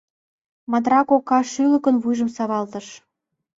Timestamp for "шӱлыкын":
1.51-1.95